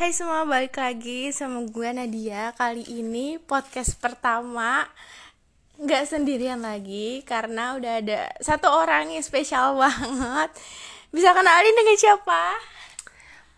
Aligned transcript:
Hai 0.00 0.16
semua, 0.16 0.48
balik 0.48 0.80
lagi 0.80 1.28
sama 1.28 1.60
gue 1.68 1.92
Nadia 1.92 2.56
Kali 2.56 2.88
ini 2.88 3.36
podcast 3.36 4.00
pertama 4.00 4.88
Gak 5.76 6.08
sendirian 6.08 6.64
lagi 6.64 7.20
Karena 7.28 7.76
udah 7.76 8.00
ada 8.00 8.32
satu 8.40 8.72
orang 8.72 9.12
yang 9.12 9.20
spesial 9.20 9.76
banget 9.84 10.56
Bisa 11.12 11.36
kenalin 11.36 11.76
dengan 11.76 11.96
siapa? 12.00 12.56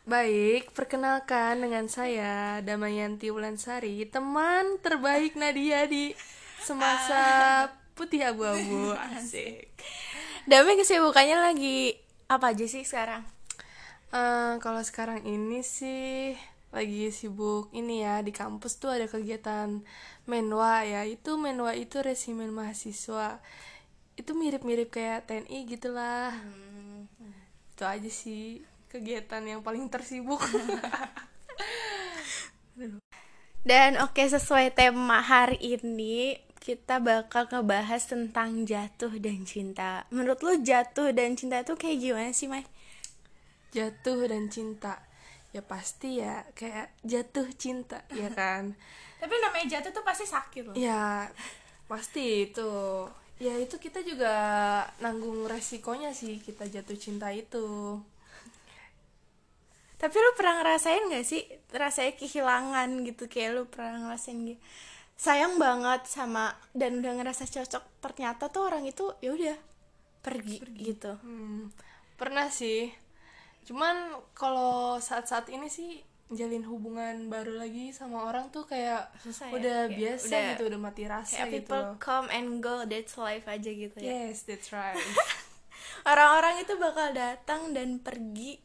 Baik, 0.03 0.75
perkenalkan 0.75 1.63
dengan 1.63 1.87
saya 1.87 2.59
Damayanti 2.59 3.31
Wulansari, 3.31 4.03
teman 4.11 4.83
terbaik 4.83 5.39
Nadia 5.39 5.87
di 5.87 6.11
semasa 6.59 7.23
putih 7.95 8.35
abu-abu. 8.35 8.99
Asik. 9.15 9.71
Dami 10.51 10.75
kesibukannya 10.75 11.39
lagi 11.39 11.95
apa 12.27 12.51
aja 12.51 12.67
sih 12.67 12.83
sekarang? 12.83 13.32
Eh, 14.13 14.55
kalau 14.61 14.85
sekarang 14.85 15.25
ini 15.25 15.65
sih 15.65 16.37
lagi 16.69 17.09
sibuk 17.09 17.73
ini 17.73 18.05
ya 18.05 18.21
di 18.21 18.33
kampus 18.33 18.77
tuh 18.77 18.93
ada 18.93 19.09
kegiatan 19.09 19.81
menwa 20.29 20.85
ya. 20.85 21.09
Itu 21.09 21.41
menwa 21.41 21.73
itu 21.73 21.97
resimen 22.05 22.53
mahasiswa. 22.53 23.41
Itu 24.13 24.37
mirip-mirip 24.37 24.93
kayak 24.93 25.33
TNI 25.33 25.59
gitulah. 25.65 26.37
Itu 27.73 27.89
aja 27.89 28.11
sih 28.13 28.61
kegiatan 28.93 29.41
yang 29.49 29.65
paling 29.65 29.89
tersibuk. 29.89 30.45
Dan 33.69 33.97
oke 33.97 34.21
sesuai 34.21 34.77
tema 34.77 35.25
hari 35.25 35.57
ini 35.57 36.37
kita 36.61 37.01
bakal 37.01 37.49
ngebahas 37.49 38.07
tentang 38.07 38.69
jatuh 38.69 39.17
dan 39.19 39.43
cinta. 39.49 40.05
Menurut 40.15 40.43
lu 40.47 40.63
jatuh 40.63 41.11
dan 41.11 41.35
cinta 41.35 41.63
itu 41.63 41.75
kayak 41.75 41.99
gimana 41.99 42.31
sih, 42.31 42.47
Mai? 42.47 42.63
Jatuh 43.73 44.29
dan 44.29 44.47
cinta. 44.53 45.01
Ya 45.53 45.61
pasti 45.61 46.21
ya 46.21 46.45
kayak 46.57 46.93
jatuh 47.05 47.49
cinta 47.57 48.05
ya 48.13 48.29
kan. 48.33 48.73
Tapi 49.23 49.35
namanya 49.41 49.79
jatuh 49.79 49.93
tuh 49.93 50.05
pasti 50.05 50.25
sakit 50.25 50.63
loh. 50.73 50.77
Ya 50.77 51.29
pasti 51.89 52.49
itu. 52.49 52.73
Ya 53.43 53.59
itu 53.59 53.75
kita 53.81 54.07
juga 54.07 54.33
nanggung 55.03 55.49
resikonya 55.51 56.15
sih 56.15 56.39
kita 56.39 56.69
jatuh 56.71 56.97
cinta 56.97 57.35
itu. 57.35 57.99
Tapi 59.99 60.17
lu 60.19 60.31
pernah 60.35 60.63
ngerasain 60.63 61.15
gak 61.15 61.27
sih 61.27 61.47
rasanya 61.71 62.19
kehilangan 62.19 63.07
gitu 63.07 63.31
kayak 63.31 63.51
lu 63.55 63.63
pernah 63.71 64.11
ngerasain 64.11 64.35
gitu 64.35 64.63
sayang 65.23 65.55
banget 65.55 66.03
sama 66.11 66.51
dan 66.75 66.99
udah 66.99 67.15
ngerasa 67.23 67.47
cocok 67.47 68.03
ternyata 68.03 68.51
tuh 68.51 68.67
orang 68.67 68.83
itu 68.91 69.07
ya 69.23 69.31
udah 69.31 69.59
pergi, 70.19 70.59
gitu. 70.79 71.15
Hmm, 71.23 71.71
pernah 72.19 72.51
sih. 72.51 72.91
Cuman 73.63 73.97
kalau 74.33 74.73
saat-saat 74.99 75.47
ini 75.49 75.67
sih 75.67 76.03
jalin 76.29 76.65
hubungan 76.65 77.29
baru 77.29 77.57
lagi 77.57 77.91
sama 77.91 78.25
orang 78.25 78.49
tuh 78.49 78.65
kayak 78.65 79.13
Susah 79.19 79.47
ya? 79.47 79.53
udah 79.53 79.79
Kayak 79.85 79.99
biasa 79.99 80.27
udah- 80.33 80.49
gitu, 80.49 80.63
udah 80.67 80.81
mati 80.81 81.03
rasa 81.05 81.35
Kayak 81.37 81.47
gitu 81.47 81.57
people 81.61 81.83
loh. 81.83 81.95
come 81.99 82.29
and 82.29 82.49
go 82.59 82.77
that's 82.83 83.15
life 83.17 83.45
aja 83.47 83.69
gitu 83.69 83.97
ya. 83.97 84.09
Yes, 84.25 84.43
that's 84.43 84.73
right. 84.73 84.97
Orang-orang 86.03 86.59
itu 86.59 86.75
bakal 86.77 87.13
datang 87.13 87.71
dan 87.71 87.99
pergi. 87.99 88.59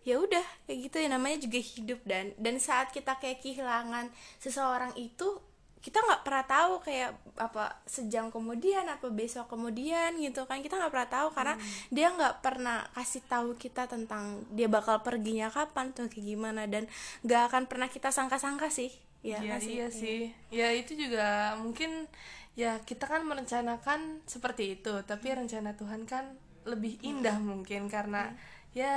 Ya 0.00 0.16
udah 0.16 0.40
kayak 0.64 0.78
gitu 0.82 0.96
ya 0.98 1.08
namanya 1.08 1.38
juga 1.38 1.58
hidup 1.58 2.00
dan 2.04 2.32
dan 2.36 2.56
saat 2.56 2.88
kita 2.88 3.16
kayak 3.16 3.40
kehilangan 3.40 4.08
seseorang 4.36 4.96
itu 4.96 5.40
kita 5.80 5.96
nggak 6.04 6.22
pernah 6.28 6.44
tahu 6.44 6.72
kayak 6.84 7.16
apa 7.40 7.80
sejam 7.88 8.28
kemudian 8.28 8.84
apa 8.84 9.08
besok 9.08 9.48
kemudian 9.48 10.12
gitu 10.20 10.44
kan. 10.44 10.60
Kita 10.60 10.76
nggak 10.76 10.92
pernah 10.92 11.10
tahu 11.10 11.28
karena 11.32 11.54
dia 11.88 12.12
nggak 12.12 12.34
pernah 12.44 12.84
kasih 12.92 13.24
tahu 13.24 13.56
kita 13.56 13.88
tentang 13.88 14.44
dia 14.52 14.68
bakal 14.68 15.00
perginya 15.00 15.48
kapan 15.48 15.92
tuh 15.96 16.12
kayak 16.12 16.26
gimana. 16.36 16.68
Dan 16.68 16.84
nggak 17.24 17.42
akan 17.48 17.62
pernah 17.64 17.88
kita 17.88 18.12
sangka-sangka 18.12 18.68
sih. 18.68 18.92
Ya 19.20 19.40
Iya, 19.40 19.56
nggak 19.56 19.60
sih? 19.60 19.72
iya 19.72 19.86
sih. 19.88 20.20
Ya 20.52 20.68
itu 20.72 20.92
juga 20.96 21.56
mungkin 21.56 22.08
ya 22.56 22.80
kita 22.84 23.08
kan 23.08 23.24
merencanakan 23.24 24.24
seperti 24.28 24.80
itu, 24.80 24.92
tapi 25.08 25.32
rencana 25.32 25.76
Tuhan 25.76 26.04
kan 26.04 26.36
lebih 26.68 27.00
indah 27.00 27.40
mungkin 27.40 27.88
karena 27.88 28.36
ya 28.76 28.96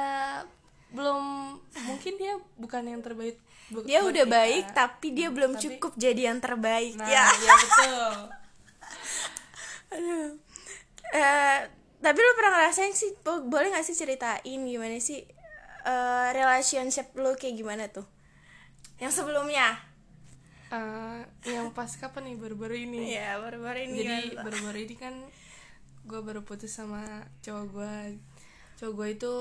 belum 0.94 1.22
mungkin 1.84 2.14
dia 2.16 2.34
bukan 2.56 2.86
yang 2.86 3.02
terbaik 3.02 3.42
bu- 3.68 3.82
dia 3.84 4.00
udah 4.02 4.24
kita. 4.24 4.36
baik 4.36 4.66
tapi 4.72 5.08
dia 5.12 5.28
belum 5.28 5.52
tapi- 5.52 5.64
cukup 5.68 5.92
jadi 5.96 6.22
yang 6.30 6.38
terbaik 6.38 6.94
Nah, 6.94 7.08
ya 7.08 7.26
ya 7.26 7.54
betul. 7.58 8.14
Aduh. 9.94 10.30
Eh, 11.12 11.60
tapi 12.00 12.20
lu 12.20 12.32
pernah 12.34 12.52
ngerasain 12.56 12.92
sih 12.92 13.14
bo- 13.20 13.42
boleh 13.44 13.70
gak 13.70 13.84
sih 13.84 13.94
ceritain 13.96 14.42
gimana 14.60 14.98
sih 15.00 15.22
eh, 15.84 16.28
relationship 16.32 17.14
lu 17.14 17.34
kayak 17.34 17.56
gimana 17.56 17.86
tuh 17.88 18.06
yang 18.98 19.10
sebelumnya 19.10 19.78
Eh, 20.68 21.22
yang 21.48 21.70
pas 21.70 21.86
kapan 21.92 22.26
nih 22.26 22.38
baru-baru 22.40 22.74
ini? 22.80 23.14
Iya 23.14 23.38
baru-baru 23.38 23.86
ini 23.86 23.98
Jadi 24.00 24.26
tuh? 24.32 24.42
baru-baru 24.42 24.78
ini 24.82 24.96
kan 24.96 25.14
gue 26.04 26.18
baru 26.20 26.42
putus 26.42 26.74
sama 26.74 27.06
cowok 27.40 27.66
gue. 27.70 27.96
Cowok 28.76 28.94
gue 28.96 29.08
itu 29.12 29.34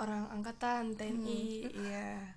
orang 0.00 0.24
angkatan 0.32 0.96
TNI, 0.96 1.68
iya. 1.76 2.34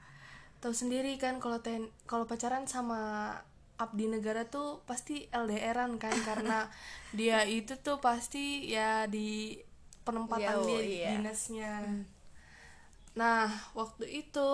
Tahu 0.60 0.76
sendiri 0.76 1.16
kan 1.16 1.40
kalau 1.40 1.60
TN 1.64 1.88
kalau 2.04 2.28
pacaran 2.28 2.68
sama 2.68 3.32
abdi 3.80 4.06
negara 4.08 4.46
tuh 4.48 4.86
pasti 4.86 5.28
LDRan 5.32 5.98
kan 5.98 6.14
karena 6.28 6.68
dia 7.16 7.42
itu 7.48 7.74
tuh 7.80 7.98
pasti 8.04 8.68
ya 8.68 9.08
di 9.08 9.58
penempatan 10.04 10.60
Jauh, 10.60 10.68
dia 10.68 10.82
iya. 10.84 11.10
dinasnya. 11.16 11.74
Nah, 13.16 13.48
waktu 13.74 14.28
itu 14.28 14.50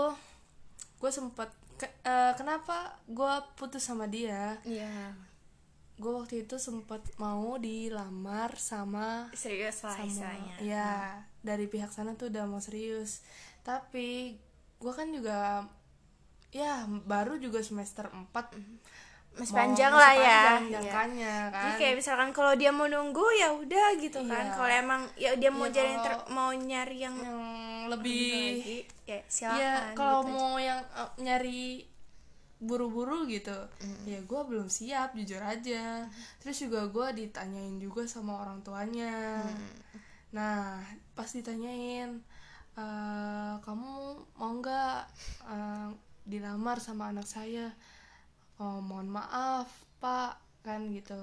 gue 1.00 1.12
sempet 1.12 1.50
ke- 1.80 1.98
eh, 2.06 2.34
kenapa 2.38 3.00
gue 3.10 3.34
putus 3.58 3.82
sama 3.82 4.06
dia? 4.06 4.58
Iya 4.62 5.29
gue 6.00 6.14
waktu 6.16 6.36
itu 6.42 6.56
sempet 6.56 7.04
mau 7.18 7.56
dilamar 7.58 8.56
sama 8.56 9.28
serius 9.34 9.84
lah 9.84 9.94
sama 9.94 10.08
istilahnya. 10.08 10.56
Ya 10.60 10.90
dari 11.42 11.66
pihak 11.66 11.90
sana 11.90 12.14
tuh 12.14 12.28
udah 12.28 12.44
mau 12.46 12.58
serius. 12.58 13.20
Tapi 13.62 14.40
gue 14.76 14.94
kan 14.94 15.08
juga 15.10 15.68
ya 16.50 16.74
baru 16.88 17.36
juga 17.36 17.60
semester 17.60 18.08
4 18.08 18.32
masih 19.30 19.54
Mau- 19.54 19.60
panjang 19.62 19.92
masih 19.92 20.02
lah 20.02 20.14
ya. 20.16 20.40
panjang 20.42 20.64
Iya. 20.66 20.74
jangkanya 20.82 21.36
kan. 21.46 21.62
Jadi 21.62 21.74
kayak 21.78 21.96
misalkan 21.96 22.30
kalau 22.32 22.54
dia 22.54 22.72
mau 22.72 22.88
nunggu 22.88 23.26
ya 23.36 23.50
udah 23.54 23.88
gitu 23.96 24.20
kan. 24.24 24.42
Iya. 24.42 24.54
kalau 24.54 24.72
emang 24.74 25.02
ya 25.16 25.32
dia 25.36 25.50
mau 25.50 25.64
Iya, 25.64 25.76
jadi 25.76 25.94
ter- 26.00 26.28
mau 26.30 26.50
nyari 26.50 26.98
yang 26.98 27.16
yang 27.16 27.40
lebih 27.88 28.16
lebih 28.16 28.56
lagi 28.56 28.78
ya 29.06 29.20
silakan 29.26 29.60
ya 29.60 29.74
kalau 29.94 30.20
gitu 30.20 30.26
aja. 30.26 30.34
mau 30.34 30.54
yang 30.58 30.80
eh, 30.82 31.10
nyari 31.20 31.62
buru-buru 32.60 33.24
gitu. 33.32 33.56
Ya 34.04 34.20
gue 34.20 34.42
belum 34.46 34.68
siap 34.68 35.16
jujur 35.16 35.40
aja. 35.40 36.06
Terus 36.44 36.58
juga 36.60 36.86
gue 36.92 37.08
ditanyain 37.26 37.80
juga 37.80 38.04
sama 38.06 38.44
orang 38.44 38.60
tuanya. 38.62 39.44
Nah 40.36 40.84
pas 41.16 41.28
ditanyain 41.32 42.20
"Eh, 42.80 43.54
kamu 43.66 43.92
mau 44.40 44.52
nggak 44.56 45.00
eh, 45.52 45.90
dilamar 46.24 46.78
sama 46.80 47.12
anak 47.12 47.28
saya? 47.28 47.72
Oh 48.60 48.80
mohon 48.84 49.08
maaf 49.10 49.68
pak 50.00 50.40
kan 50.64 50.92
gitu. 50.92 51.16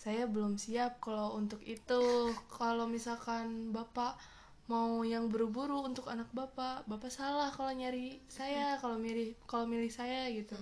Saya 0.00 0.24
belum 0.24 0.56
siap 0.56 1.00
kalau 1.04 1.36
untuk 1.36 1.60
itu. 1.64 2.32
Kalau 2.48 2.88
misalkan 2.88 3.72
bapak 3.72 4.16
mau 4.68 5.00
yang 5.00 5.32
buru-buru 5.32 5.80
untuk 5.80 6.04
anak 6.12 6.28
bapak 6.36 6.84
bapak 6.84 7.08
salah 7.08 7.48
kalau 7.48 7.72
nyari 7.72 8.20
saya 8.28 8.76
kalau 8.76 9.00
milih 9.00 9.32
kalau 9.48 9.64
milih 9.64 9.88
saya 9.88 10.28
gitu. 10.28 10.54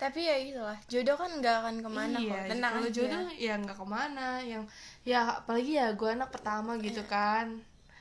Tapi 0.00 0.24
ya 0.24 0.36
itulah 0.40 0.78
jodoh 0.88 1.16
kan 1.20 1.28
nggak 1.28 1.56
akan 1.60 1.76
ke 1.84 1.90
mana 1.92 2.16
iya 2.16 2.40
kok. 2.40 2.56
tenang 2.56 2.72
kalau 2.80 2.88
aja. 2.88 2.96
jodoh 2.96 3.24
ya 3.36 3.52
nggak 3.60 3.76
ke 3.76 3.86
mana. 3.86 4.28
Yang 4.40 4.64
ya 5.04 5.20
apalagi 5.44 5.72
ya 5.76 5.86
gue 5.92 6.08
anak 6.08 6.32
pertama 6.32 6.80
gitu 6.80 7.04
kan. 7.04 7.60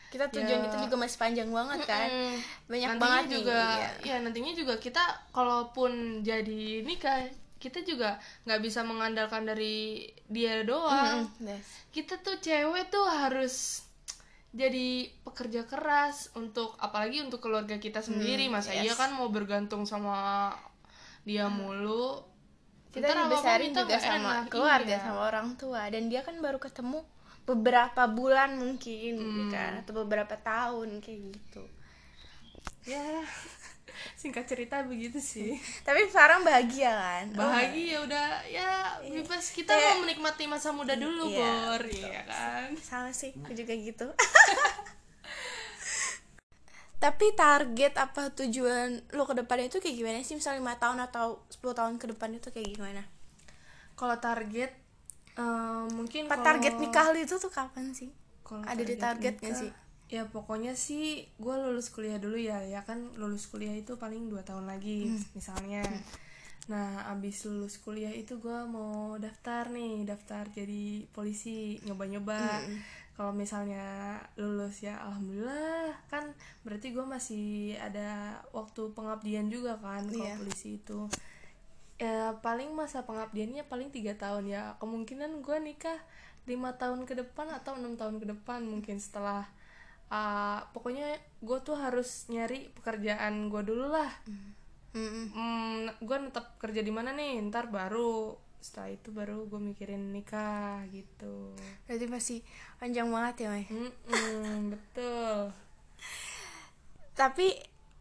Kita 0.09 0.31
tujuan 0.31 0.63
Ya. 0.63 0.65
kita 0.71 0.77
juga 0.87 0.95
masih 0.95 1.17
panjang 1.19 1.49
banget 1.51 1.79
kan. 1.83 2.07
Mm. 2.07 2.35
banyak 2.71 2.89
nantinya 2.95 3.03
banget 3.03 3.23
nih, 3.27 3.33
juga 3.35 3.59
iya. 3.61 3.89
ya 4.07 4.15
nantinya 4.23 4.53
juga 4.55 4.73
kita 4.79 5.03
kalaupun 5.35 5.91
jadi 6.23 6.63
nikah 6.87 7.27
kita 7.59 7.83
juga 7.83 8.15
nggak 8.47 8.59
bisa 8.63 8.87
mengandalkan 8.87 9.43
dari 9.43 10.07
dia 10.31 10.63
doang. 10.63 11.27
Mm, 11.43 11.51
yes. 11.51 11.67
kita 11.91 12.15
tuh 12.23 12.39
cewek 12.39 12.87
tuh 12.87 13.03
harus 13.03 13.83
jadi 14.49 14.89
pekerja 15.21 15.61
keras 15.63 16.33
untuk 16.33 16.73
apalagi 16.77 17.21
untuk 17.21 17.37
keluarga 17.39 17.77
kita 17.77 18.01
sendiri 18.01 18.49
masa 18.49 18.73
yes. 18.73 18.81
iya 18.83 18.93
kan 18.93 19.13
mau 19.13 19.29
bergantung 19.29 19.85
sama 19.85 20.49
dia 21.21 21.45
mulu 21.45 22.25
kita 22.89 23.05
dibesarin 23.05 23.69
juga 23.69 24.01
sama 24.01 24.41
enak. 24.41 24.49
keluarga 24.49 24.95
Iya. 24.97 25.03
sama 25.05 25.21
orang 25.29 25.53
tua 25.53 25.85
dan 25.87 26.09
dia 26.09 26.25
kan 26.25 26.33
baru 26.41 26.57
ketemu 26.57 27.05
beberapa 27.45 28.05
bulan 28.05 28.57
mungkin 28.57 29.13
gitu 29.15 29.41
Hmm. 29.45 29.53
kan 29.53 29.71
atau 29.81 29.93
beberapa 30.01 30.33
tahun 30.35 30.97
kayak 30.97 31.19
gitu 31.29 31.63
ya 32.85 33.21
singkat 34.13 34.45
cerita 34.45 34.81
begitu 34.81 35.17
sih. 35.17 35.55
Tapi 35.87 36.07
sekarang 36.07 36.41
bahagia 36.41 36.89
kan? 36.89 37.25
Bahagia 37.31 38.01
udah 38.01 38.25
ya 38.45 38.69
bebas. 39.03 39.49
Kita 39.49 39.71
Kayak- 39.71 39.95
mau 39.95 40.03
menikmati 40.03 40.43
masa 40.45 40.69
muda 40.69 40.93
dulu 40.93 41.27
Iya, 41.27 41.39
bor. 41.39 41.81
iya 41.85 42.21
kan? 42.23 42.69
Sama 42.77 43.09
sih 43.11 43.33
aku 43.35 43.53
juga 43.53 43.73
gitu. 43.73 44.07
Tapi 46.99 47.31
target 47.31 47.95
apa 47.95 48.27
tujuan 48.35 49.07
lo 49.15 49.23
ke 49.23 49.31
depannya 49.33 49.67
itu 49.67 49.79
kayak 49.79 49.95
gimana 49.95 50.19
sih? 50.19 50.35
Misalnya 50.35 50.59
lima 50.59 50.75
tahun 50.75 50.99
atau 51.01 51.47
10 51.47 51.71
tahun 51.71 51.95
ke 51.95 52.11
depan 52.11 52.35
itu 52.35 52.51
kayak 52.51 52.75
gimana? 52.75 53.03
Kalau 53.95 54.19
target 54.19 54.71
eh, 55.33 55.83
mungkin 55.89 56.27
kalau- 56.27 56.43
target 56.43 56.75
nikah 56.75 57.15
itu 57.15 57.35
tuh 57.35 57.47
kapan 57.47 57.95
sih? 57.95 58.11
Kalau 58.43 58.67
ada 58.67 58.83
di 58.83 58.95
target 58.95 59.39
nggak 59.39 59.55
sih 59.55 59.71
ya 60.09 60.25
pokoknya 60.25 60.73
sih 60.73 61.05
gue 61.37 61.55
lulus 61.55 61.89
kuliah 61.89 62.17
dulu 62.17 62.35
ya. 62.35 62.59
Ya 62.65 62.81
kan 62.81 63.13
lulus 63.15 63.45
kuliah 63.45 63.73
itu 63.73 63.93
paling 63.95 64.27
dua 64.27 64.41
tahun 64.41 64.65
lagi 64.65 65.05
Hmm. 65.07 65.21
misalnya. 65.33 65.85
Nah 66.65 67.05
abis 67.07 67.45
lulus 67.45 67.77
kuliah 67.77 68.09
itu 68.11 68.37
gue 68.37 68.59
mau 68.65 69.17
daftar 69.17 69.69
nih 69.69 70.05
daftar 70.05 70.49
jadi 70.49 71.05
polisi 71.09 71.77
nyoba-nyoba. 71.85 72.41
Hmm. 72.61 72.81
kalau 73.19 73.35
misalnya 73.35 74.15
lulus 74.35 74.79
ya 74.79 74.95
alhamdulillah. 75.03 75.91
Kan 76.07 76.31
berarti 76.63 76.89
gue 76.89 77.03
masih 77.03 77.47
ada 77.75 78.39
waktu 78.49 78.95
pengabdian 78.95 79.51
juga 79.51 79.75
kan 79.75 80.07
kalau 80.07 80.23
Iya. 80.23 80.39
polisi 80.39 80.79
itu. 80.79 81.03
Ya 81.99 82.31
paling 82.39 82.71
masa 82.71 83.03
pengabdiannya 83.03 83.67
paling 83.67 83.91
tiga 83.91 84.15
tahun 84.15 84.47
ya. 84.47 84.79
Kemungkinan 84.79 85.43
gue 85.43 85.57
nikah 85.59 85.99
lima 86.47 86.71
tahun 86.73 87.03
ke 87.03 87.13
depan 87.13 87.51
atau 87.51 87.75
enam 87.75 87.93
tahun 87.93 88.17
ke 88.17 88.31
depan 88.31 88.63
mungkin 88.63 88.97
setelah 88.97 89.51
uh, 90.09 90.59
pokoknya 90.73 91.17
gue 91.39 91.57
tuh 91.63 91.77
harus 91.77 92.27
nyari 92.29 92.69
pekerjaan 92.75 93.47
gue 93.47 93.61
dulu 93.63 93.89
lah. 93.89 94.11
Mm-mm. 94.89 95.25
hmm, 95.37 96.01
gue 96.01 96.17
tetap 96.33 96.57
kerja 96.57 96.81
di 96.81 96.89
mana 96.89 97.13
nih? 97.13 97.37
Ntar 97.45 97.69
baru 97.69 98.33
setelah 98.59 98.91
itu 98.91 99.09
baru 99.15 99.47
gue 99.47 99.61
mikirin 99.61 100.11
nikah 100.11 100.83
gitu. 100.91 101.55
Berarti 101.87 102.05
masih 102.09 102.39
panjang 102.81 103.07
banget 103.07 103.45
ya 103.45 103.47
Mai? 103.53 103.65
Mm-mm, 103.69 104.75
betul. 104.75 105.53
Tapi 107.15 107.47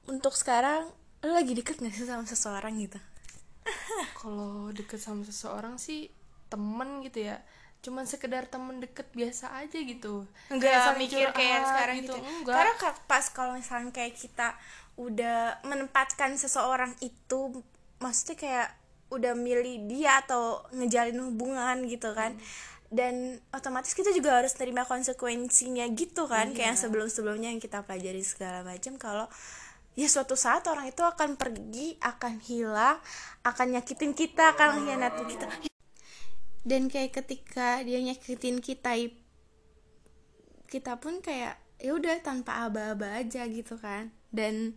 untuk 0.09 0.35
sekarang 0.35 0.91
lo 1.23 1.31
lagi 1.35 1.53
deket 1.53 1.83
gak 1.83 1.95
sih 1.95 2.07
sama 2.07 2.25
seseorang 2.25 2.75
gitu? 2.81 2.99
Kalau 4.17 4.73
deket 4.73 4.99
sama 4.99 5.23
seseorang 5.23 5.77
sih 5.77 6.09
temen 6.49 7.05
gitu 7.05 7.29
ya 7.29 7.37
cuman 7.79 8.05
sekedar 8.05 8.45
temen 8.45 8.79
deket 8.79 9.07
biasa 9.13 9.55
aja 9.55 9.79
gitu 9.79 10.27
Enggak 10.49 10.83
saling 10.85 11.01
mikir 11.01 11.31
kayak 11.31 11.63
sekarang 11.63 11.97
gitu. 12.03 12.15
enggak 12.19 12.55
Karena 12.59 12.75
ka- 12.75 13.01
pas 13.07 13.25
kalau 13.29 13.55
misalnya 13.55 13.91
kayak 13.91 14.15
kita 14.15 14.59
udah 14.99 15.63
menempatkan 15.63 16.35
seseorang 16.35 16.91
itu 16.99 17.63
maksudnya 17.97 18.37
kayak 18.37 18.69
udah 19.09 19.33
milih 19.33 19.87
dia 19.87 20.21
atau 20.21 20.61
ngejalin 20.71 21.17
hubungan 21.25 21.87
gitu 21.87 22.13
kan. 22.13 22.35
Dan 22.89 23.37
otomatis 23.51 23.93
kita 23.93 24.11
juga 24.11 24.37
harus 24.37 24.53
terima 24.53 24.83
konsekuensinya 24.83 25.85
gitu 25.93 26.25
kan 26.25 26.51
kayak 26.51 26.73
yang 26.73 26.81
sebelum-sebelumnya 26.81 27.53
yang 27.53 27.61
kita 27.61 27.85
pelajari 27.85 28.21
segala 28.21 28.65
macam 28.65 28.97
kalau 28.97 29.29
ya 29.93 30.09
suatu 30.09 30.35
saat 30.35 30.65
orang 30.67 30.89
itu 30.89 31.05
akan 31.05 31.37
pergi, 31.37 32.01
akan 32.01 32.41
hilang, 32.41 32.97
akan 33.43 33.67
nyakitin 33.71 34.13
kita, 34.13 34.57
akan 34.57 34.81
mengkhianatin 34.81 35.27
kita. 35.27 35.47
Dan 36.69 36.93
kayak 36.93 37.25
ketika 37.25 37.81
dia 37.81 37.97
nyakitin 38.05 38.61
kita 38.61 38.93
kita 40.69 41.01
pun 41.01 41.25
kayak 41.25 41.57
ya 41.81 41.97
udah 41.97 42.21
tanpa 42.21 42.69
aba-aba 42.69 43.25
aja 43.25 43.49
gitu 43.49 43.81
kan. 43.81 44.13
Dan 44.29 44.77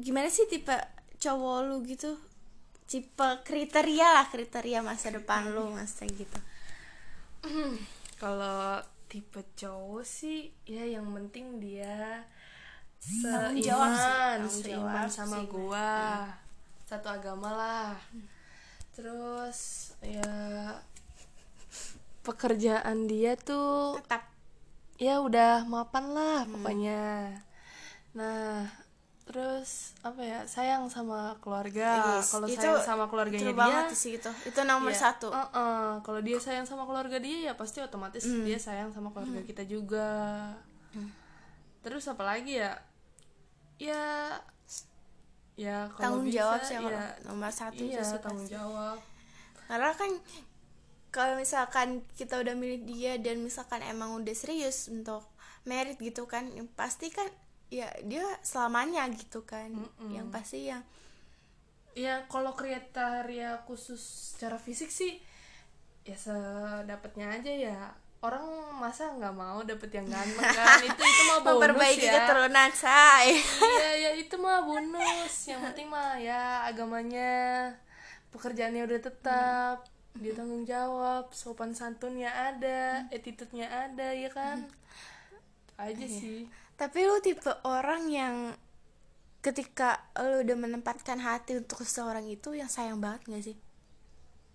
gimana 0.00 0.32
sih 0.32 0.48
tipe 0.48 0.72
cowok 1.20 1.58
lu 1.68 1.84
gitu? 1.84 2.16
Tipe 2.88 3.28
kriteria 3.44 4.08
lah 4.16 4.26
kriteria 4.32 4.80
masa 4.80 5.12
depan 5.12 5.52
lu 5.52 5.68
masa 5.68 6.08
gitu. 6.08 6.40
Kalau 8.22 8.80
tipe 9.12 9.44
cowok 9.52 10.08
sih 10.08 10.48
ya 10.64 10.88
yang 10.88 11.12
penting 11.12 11.60
dia 11.60 12.24
seiman 12.96 14.48
seiman 14.48 15.04
sama 15.10 15.44
seiman. 15.44 15.52
gua. 15.52 15.92
satu 16.88 17.08
agama 17.12 17.52
lah 17.52 17.92
terus 18.92 19.92
ya 20.04 20.32
pekerjaan 22.22 23.10
dia 23.10 23.34
tuh 23.34 23.98
tetap. 23.98 24.28
Ya 25.00 25.18
udah 25.18 25.66
mapan 25.66 26.14
lah 26.14 26.46
pokoknya. 26.46 27.34
Nah 28.14 28.70
terus 29.22 29.96
apa 30.04 30.20
ya 30.22 30.40
sayang 30.44 30.86
sama 30.92 31.34
keluarga. 31.40 32.20
Yes, 32.20 32.30
kalau 32.30 32.46
itu 32.46 32.58
sayang 32.60 32.84
sama 32.84 33.04
keluarganya 33.08 33.54
betul 33.54 33.70
dia 33.70 33.80
sih 33.94 34.12
itu 34.18 34.30
itu 34.44 34.60
nomor 34.66 34.92
ya, 34.92 34.98
satu. 35.08 35.30
uh-uh. 35.30 36.02
kalau 36.02 36.20
dia 36.20 36.36
sayang 36.36 36.66
sama 36.66 36.84
keluarga 36.84 37.16
dia 37.22 37.50
ya 37.50 37.52
pasti 37.54 37.80
otomatis 37.80 38.22
dia 38.26 38.58
sayang 38.58 38.92
sama 38.92 39.10
keluarga 39.14 39.40
kita 39.42 39.64
juga. 39.66 40.52
Terus 41.82 42.06
apa 42.06 42.22
lagi 42.22 42.62
ya? 42.62 42.78
Ya 43.82 44.38
ya 45.52 45.86
kalau 45.94 46.20
tanggung 46.20 46.26
bisa, 46.32 46.36
jawab 46.40 46.60
sih 46.64 46.76
kalau 46.80 46.90
ya, 46.90 47.04
nomor 47.28 47.52
satu 47.52 47.82
iya 47.84 48.00
itu 48.00 48.02
sih 48.08 48.18
tanggung 48.24 48.48
pasti. 48.48 48.56
jawab. 48.56 48.98
Karena 49.68 49.90
kan 49.92 50.10
kalau 51.12 51.34
misalkan 51.36 51.88
kita 52.16 52.40
udah 52.40 52.54
milih 52.56 52.80
dia 52.88 53.12
dan 53.20 53.44
misalkan 53.44 53.84
emang 53.84 54.16
udah 54.16 54.32
serius 54.32 54.88
untuk 54.88 55.28
merit 55.68 56.00
gitu 56.00 56.24
kan 56.24 56.48
yang 56.56 56.66
pasti 56.72 57.12
kan 57.12 57.28
ya 57.68 57.92
dia 58.04 58.24
selamanya 58.40 59.04
gitu 59.12 59.44
kan. 59.44 59.72
Yang 60.08 60.26
pasti 60.32 60.58
yang 60.72 60.82
ya 61.92 62.24
kalau 62.24 62.56
kriteria 62.56 63.60
khusus 63.68 64.00
secara 64.32 64.56
fisik 64.56 64.88
sih 64.88 65.20
ya 66.02 66.16
sedapatnya 66.16 67.38
aja 67.38 67.52
ya 67.52 67.78
orang 68.22 68.44
masa 68.78 69.10
nggak 69.12 69.34
mau 69.34 69.60
dapet 69.62 69.90
yang 69.92 70.06
ganteng 70.06 70.46
kan? 70.48 70.78
Itu 70.88 71.02
itu 71.02 71.22
mah 71.24 71.38
bonus 71.38 71.50
memperbaiki 71.58 72.06
ya. 72.06 72.14
keturunan 72.16 72.70
say. 72.72 73.26
Iya 73.34 73.90
ya 73.98 74.10
itu 74.22 74.34
mah 74.36 74.62
bonus. 74.62 75.34
Yang 75.46 75.60
penting 75.66 75.86
mah 75.86 76.14
ya 76.16 76.62
agamanya 76.64 77.32
pekerjaannya 78.30 78.82
udah 78.82 79.00
tetap 79.00 79.76
dia 80.12 80.32
tanggung 80.32 80.62
jawab 80.62 81.32
sopan 81.32 81.72
santunnya 81.72 82.28
ada 82.28 83.08
attitude-nya 83.08 83.66
ada 83.66 84.14
ya 84.14 84.30
kan? 84.30 84.70
Itu 85.66 85.72
aja 85.76 86.06
sih. 86.06 86.46
Tapi 86.74 86.98
lu 87.02 87.18
tipe 87.18 87.50
orang 87.62 88.06
yang 88.06 88.34
ketika 89.40 89.98
lu 90.20 90.46
udah 90.46 90.56
menempatkan 90.56 91.18
hati 91.18 91.58
untuk 91.58 91.82
seseorang 91.82 92.22
itu 92.26 92.54
yang 92.54 92.70
sayang 92.70 93.02
banget 93.02 93.26
gak 93.26 93.44
sih? 93.44 93.56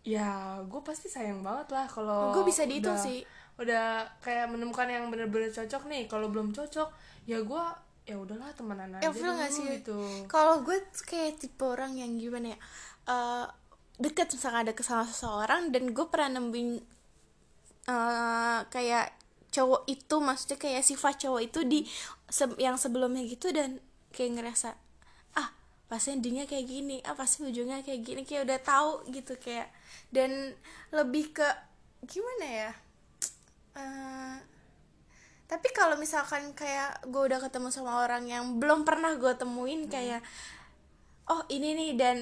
Ya 0.07 0.55
gue 0.63 0.81
pasti 0.81 1.11
sayang 1.11 1.43
banget 1.43 1.75
lah 1.75 1.83
kalau 1.83 2.31
Gua 2.31 2.47
bisa 2.47 2.63
dihitung 2.63 2.95
udah- 2.95 3.03
sih. 3.03 3.27
Udah 3.57 4.05
kayak 4.21 4.49
menemukan 4.49 4.85
yang 4.89 5.09
bener-bener 5.09 5.49
cocok 5.49 5.89
nih. 5.89 6.05
Kalau 6.05 6.29
belum 6.29 6.53
cocok 6.53 6.89
ya 7.25 7.41
gue 7.41 7.63
ya 8.07 8.15
udahlah 8.15 8.55
temenan 8.55 8.95
aja 8.95 9.11
Ilfil 9.11 9.27
dulu 9.27 9.41
gak 9.43 9.51
sih? 9.51 9.65
gitu. 9.81 9.97
Kalau 10.31 10.63
gue 10.63 10.77
kayak 11.03 11.43
tipe 11.43 11.65
orang 11.67 11.97
yang 11.99 12.15
gimana 12.15 12.55
ya 12.55 12.59
eh, 13.09 13.45
deket 13.97 14.31
misalnya 14.31 14.71
ada 14.71 14.73
kesalahan 14.77 15.09
seseorang 15.09 15.61
dan 15.75 15.91
gue 15.91 16.05
pernah 16.07 16.39
nemuin 16.39 16.69
eh, 17.87 18.59
kayak 18.69 19.05
cowok 19.51 19.87
itu 19.89 20.15
maksudnya 20.19 20.57
kayak 20.59 20.83
sifat 20.85 21.13
cowok 21.23 21.41
itu 21.41 21.59
di 21.65 21.79
se- 22.29 22.59
yang 22.61 22.75
sebelumnya 22.75 23.23
gitu 23.25 23.49
dan 23.55 23.79
kayak 24.11 24.37
ngerasa 24.37 24.75
ah 25.33 25.49
pasti 25.87 26.13
endingnya 26.13 26.45
kayak 26.45 26.67
gini 26.67 26.99
ah 27.07 27.15
pasti 27.15 27.47
ujungnya 27.47 27.81
kayak 27.81 28.03
gini 28.03 28.21
kayak 28.27 28.43
udah 28.45 28.59
tahu 28.59 28.91
gitu 29.09 29.39
kayak 29.39 29.71
dan 30.11 30.53
lebih 30.91 31.31
ke 31.31 31.47
gimana 32.05 32.45
ya 32.45 32.71
Eh, 33.77 34.35
tapi 35.45 35.69
kalau 35.71 35.95
misalkan 35.95 36.51
kayak 36.57 37.05
gue 37.07 37.21
udah 37.29 37.39
ketemu 37.39 37.69
sama 37.69 38.03
orang 38.03 38.25
yang 38.27 38.57
belum 38.57 38.83
pernah 38.83 39.15
gue 39.15 39.31
temuin 39.37 39.87
kayak 39.87 40.19
oh 41.29 41.45
ini 41.47 41.77
nih 41.77 41.91
dan 41.95 42.17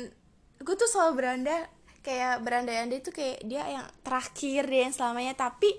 gue 0.62 0.76
tuh 0.78 0.90
selalu 0.90 1.24
beranda 1.24 1.66
kayak 2.06 2.46
beranda 2.46 2.70
anda 2.70 3.02
itu 3.02 3.10
kayak 3.10 3.42
dia 3.48 3.66
yang 3.66 3.88
terakhir 4.04 4.68
dia 4.68 4.82
yang 4.86 4.94
selamanya. 4.94 5.34
Tapi 5.34 5.74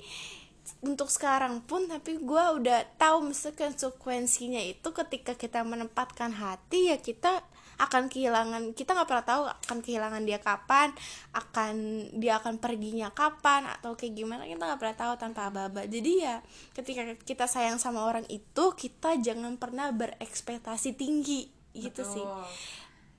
untuk 0.83 1.06
sekarang 1.06 1.62
pun 1.62 1.87
tapi 1.87 2.18
gue 2.18 2.45
udah 2.59 2.99
tahu 2.99 3.30
mesti 3.30 3.54
konsekuensinya 3.54 4.59
itu 4.59 4.88
ketika 4.90 5.38
kita 5.38 5.62
menempatkan 5.62 6.35
hati 6.35 6.90
ya 6.90 6.99
kita 6.99 7.47
akan 7.76 8.09
kehilangan 8.09 8.73
kita 8.73 8.97
nggak 8.97 9.09
pernah 9.09 9.26
tahu 9.28 9.42
akan 9.45 9.78
kehilangan 9.85 10.23
dia 10.25 10.40
kapan 10.40 10.88
akan 11.37 11.75
dia 12.16 12.40
akan 12.40 12.56
perginya 12.56 13.12
kapan 13.12 13.68
atau 13.68 13.92
kayak 13.92 14.16
gimana 14.16 14.49
kita 14.49 14.64
nggak 14.64 14.80
pernah 14.80 14.97
tahu 14.97 15.12
tanpa 15.21 15.52
aba-aba. 15.52 15.85
Jadi 15.85 16.25
ya 16.25 16.40
ketika 16.73 17.04
kita 17.28 17.45
sayang 17.45 17.76
sama 17.76 18.09
orang 18.09 18.25
itu 18.33 18.64
kita 18.73 19.21
jangan 19.21 19.61
pernah 19.61 19.92
berekspektasi 19.92 20.97
tinggi 20.97 21.52
gitu 21.76 22.02
sih. 22.02 22.25
Betul. 22.25 22.45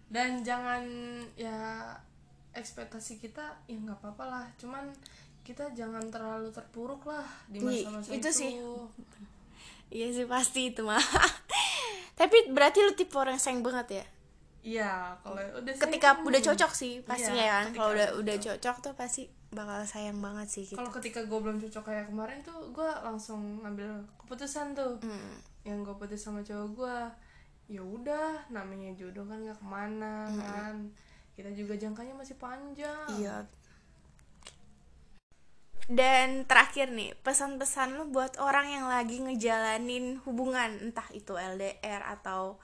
dan 0.08 0.40
jangan 0.40 0.84
ya 1.36 1.92
ekspektasi 2.56 3.20
kita 3.22 3.60
ya 3.70 3.78
nggak 3.78 4.02
apa-apa 4.02 4.24
lah. 4.26 4.46
Cuman 4.58 4.90
kita 5.46 5.70
jangan 5.78 6.02
terlalu 6.10 6.50
terpuruk 6.50 7.06
lah 7.06 7.24
di 7.48 7.62
Iya, 7.62 7.88
masa-masa 7.94 8.10
itu 8.10 8.20
itu, 8.20 8.30
sih. 8.34 8.52
iya 9.94 10.08
sih 10.12 10.26
pasti 10.26 10.74
itu 10.74 10.82
mah. 10.82 10.98
Tapi 12.20 12.50
berarti 12.50 12.82
lu 12.82 12.98
tipe 12.98 13.14
orang 13.14 13.38
yang 13.38 13.44
sayang 13.44 13.62
banget 13.62 14.02
ya 14.02 14.06
iya 14.66 15.16
kalau 15.24 15.38
udah 15.38 15.74
ketika 15.78 16.10
hmm. 16.18 16.28
udah 16.28 16.42
cocok 16.44 16.72
sih 16.76 16.94
pastinya 17.06 17.44
Iya, 17.44 17.58
kan. 17.64 17.66
kalau 17.76 17.90
udah 17.96 18.10
udah 18.20 18.36
udah 18.36 18.36
cocok. 18.38 18.76
tuh 18.84 18.94
pasti 18.98 19.24
bakal 19.48 19.80
sayang 19.88 20.20
banget 20.20 20.48
sih 20.52 20.64
gitu. 20.68 20.76
Kalau 20.76 20.92
ketika 20.92 21.24
gue 21.24 21.40
belum 21.40 21.58
cocok 21.64 21.84
kayak 21.88 22.06
kemarin 22.12 22.44
tuh 22.44 22.68
gue 22.76 22.90
langsung 23.06 23.64
ngambil 23.64 24.04
keputusan 24.20 24.76
tuh. 24.76 25.00
Hmm. 25.02 25.40
yang 25.68 25.84
gue 25.84 25.92
putus 26.00 26.24
sama 26.24 26.40
cowok 26.48 26.68
gue 26.80 26.98
ya 27.68 27.84
udah 27.84 28.48
namanya 28.48 28.96
jodoh 28.96 29.28
kan 29.28 29.44
nggak 29.44 29.60
ke 29.60 29.68
mana 29.68 30.28
kan. 30.32 30.76
Kita 31.36 31.52
juga 31.52 31.76
jangkanya 31.76 32.16
masih 32.16 32.40
panjang. 32.40 33.08
Iya. 33.20 33.44
Dan 35.88 36.44
terakhir 36.44 36.92
nih, 36.92 37.16
pesan-pesan 37.24 37.96
lu 37.96 38.12
buat 38.12 38.36
orang 38.44 38.68
yang 38.76 38.86
lagi 38.92 39.24
ngejalanin 39.24 40.20
hubungan, 40.28 40.84
entah 40.84 41.08
itu 41.16 41.32
LDR 41.40 42.04
atau 42.04 42.60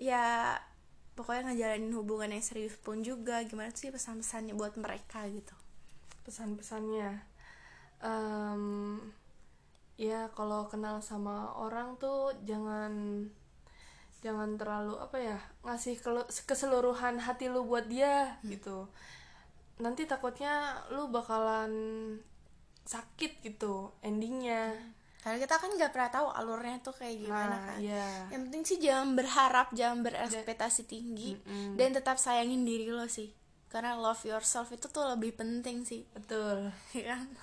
ya 0.00 0.56
pokoknya 1.14 1.52
ngejalanin 1.52 1.92
hubungan 1.96 2.32
yang 2.32 2.44
serius 2.44 2.76
pun 2.80 3.00
juga. 3.04 3.40
Gimana 3.44 3.72
sih 3.72 3.92
pesan-pesannya 3.92 4.54
buat 4.56 4.76
mereka 4.80 5.26
gitu? 5.28 5.54
pesan-pesannya 6.22 7.32
Em, 8.02 8.98
ya 9.94 10.26
kalau 10.34 10.66
kenal 10.66 10.98
sama 10.98 11.54
orang 11.54 11.94
tuh 12.02 12.34
jangan 12.42 12.90
jangan 14.26 14.58
terlalu 14.58 14.98
apa 14.98 15.18
ya 15.22 15.38
ngasih 15.62 16.02
keseluruhan 16.42 17.22
hati 17.22 17.46
lu 17.46 17.62
buat 17.62 17.86
dia 17.86 18.42
gitu 18.42 18.90
nanti 19.78 20.02
takutnya 20.10 20.82
lu 20.90 21.14
bakalan 21.14 21.70
sakit 22.82 23.46
gitu 23.46 23.94
endingnya 24.02 24.74
Karena 25.22 25.38
kita 25.38 25.54
kan 25.54 25.70
nggak 25.70 25.90
pernah 25.90 26.10
tahu 26.10 26.26
alurnya 26.28 26.82
tuh 26.82 26.92
kayak 26.92 27.14
gimana 27.16 27.54
nah 27.54 27.60
kan. 27.64 27.78
ya 27.78 28.06
Yang 28.28 28.42
penting 28.42 28.62
sih 28.64 28.78
jangan 28.80 29.08
berharap, 29.14 29.66
jangan 29.70 30.02
berekspektasi 30.02 30.82
tinggi 30.84 31.38
Mm-mm. 31.38 31.78
dan 31.78 31.94
tetap 31.94 32.18
sayangin 32.18 32.62
diri 32.62 32.90
lo 32.90 33.06
sih. 33.06 33.30
Karena 33.66 33.94
love 33.94 34.20
yourself 34.22 34.68
itu 34.68 34.84
tuh 34.84 35.06
lebih 35.08 35.32
penting 35.32 35.82
sih. 35.82 36.02
betul 36.10 36.68
ya 36.98 37.14
kan 37.14 37.22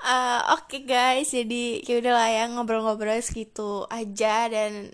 Eh, 0.00 0.40
Oke 0.56 0.82
guys, 0.82 1.28
jadi 1.28 1.84
ya 1.84 2.00
udah 2.00 2.12
lah 2.14 2.28
ya 2.28 2.44
ngobrol-ngobrol 2.48 3.20
segitu 3.20 3.84
aja 3.86 4.48
dan 4.48 4.88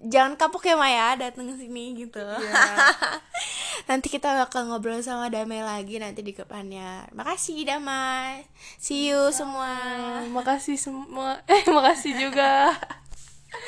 jangan 0.00 0.34
kapok 0.34 0.64
ya 0.64 0.74
Maya 0.74 1.12
datang 1.14 1.44
ke 1.44 1.60
sini 1.60 1.92
gitu. 1.94 2.24
Iya. 2.24 2.64
nanti 3.88 4.12
kita 4.12 4.34
bakal 4.34 4.68
ngobrol 4.68 5.00
sama 5.00 5.30
Damai 5.30 5.62
lagi 5.64 5.96
nanti 6.00 6.20
di 6.20 6.32
depannya. 6.34 7.08
Makasih 7.14 7.64
Damai. 7.64 8.44
See 8.76 9.12
you 9.12 9.30
semua. 9.30 9.72
makasih 10.30 10.76
semua 10.76 11.40
eh 11.52 11.64
makasih 11.68 12.16
juga 12.28 12.74